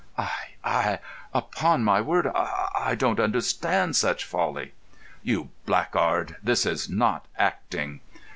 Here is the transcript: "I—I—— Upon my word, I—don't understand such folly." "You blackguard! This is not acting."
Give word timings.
"I—I—— 0.17 0.97
Upon 1.31 1.83
my 1.83 2.01
word, 2.01 2.25
I—don't 2.33 3.19
understand 3.19 3.95
such 3.95 4.23
folly." 4.23 4.73
"You 5.21 5.49
blackguard! 5.67 6.37
This 6.41 6.65
is 6.65 6.89
not 6.89 7.27
acting." 7.37 7.99